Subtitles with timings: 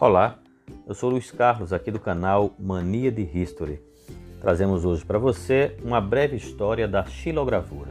[0.00, 0.38] Olá,
[0.86, 3.82] eu sou Luiz Carlos, aqui do canal Mania de History.
[4.40, 7.90] Trazemos hoje para você uma breve história da xilogravura.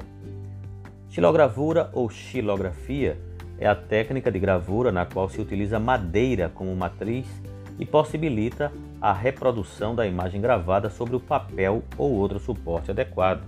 [1.09, 3.17] Xilogravura ou xilografia
[3.59, 7.27] é a técnica de gravura na qual se utiliza madeira como matriz
[7.77, 13.43] e possibilita a reprodução da imagem gravada sobre o papel ou outro suporte adequado.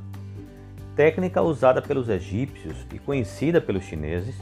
[0.98, 4.36] Técnica usada pelos egípcios e conhecida pelos chineses,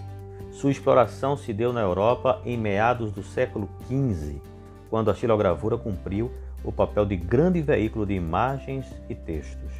[0.57, 4.41] sua exploração se deu na Europa em meados do século XV,
[4.89, 6.31] quando a xilogravura cumpriu
[6.63, 9.71] o papel de grande veículo de imagens e textos.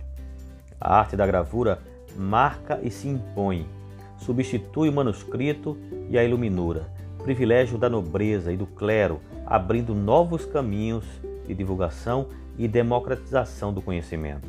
[0.80, 1.80] A arte da gravura
[2.16, 3.68] marca e se impõe,
[4.20, 5.76] substitui o manuscrito
[6.12, 6.86] e a iluminura,
[7.24, 11.06] privilégio da nobreza e do clero, abrindo novos caminhos
[11.48, 14.48] de divulgação e democratização do conhecimento.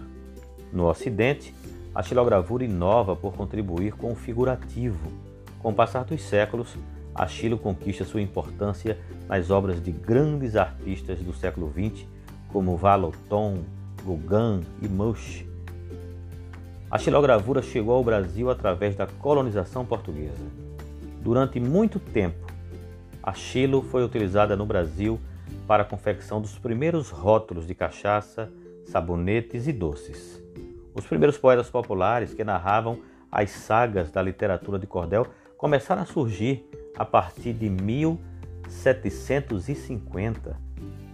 [0.71, 1.55] No Ocidente,
[1.95, 5.28] a xilogravura inova por contribuir com o figurativo,
[5.61, 6.77] com o passar dos séculos,
[7.15, 12.07] a Chilo conquista sua importância nas obras de grandes artistas do século XX,
[12.53, 13.65] como Valoton,
[14.05, 15.47] Gauguin e Munch.
[16.91, 20.47] A xilogravura chegou ao Brasil através da colonização portuguesa.
[21.21, 22.47] Durante muito tempo,
[23.23, 25.21] a xilo foi utilizada no Brasil
[25.67, 28.51] para a confecção dos primeiros rótulos de cachaça,
[28.87, 30.43] sabonetes e doces.
[30.95, 33.01] Os primeiros poetas populares que narravam
[33.31, 35.27] as sagas da literatura de cordel
[35.59, 40.57] começaram a surgir a partir de 1750.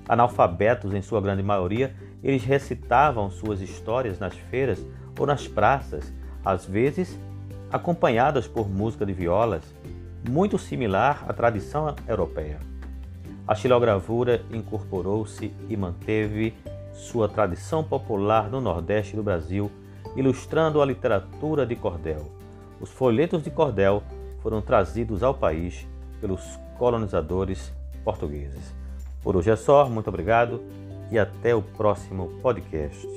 [0.06, 4.84] Analfabetos em sua grande maioria, eles recitavam suas histórias nas feiras
[5.18, 6.12] ou nas praças,
[6.44, 7.18] às vezes
[7.72, 9.64] acompanhadas por música de violas,
[10.28, 12.60] muito similar à tradição europeia.
[13.48, 16.52] A xilogravura incorporou-se e manteve
[16.92, 19.70] sua tradição popular no Nordeste do Brasil,
[20.14, 22.30] ilustrando a literatura de cordel.
[22.80, 24.02] Os folhetos de cordel
[24.44, 25.88] foram trazidos ao país
[26.20, 26.42] pelos
[26.78, 27.72] colonizadores
[28.04, 28.74] portugueses.
[29.22, 30.60] Por hoje é só, muito obrigado
[31.10, 33.08] e até o próximo podcast.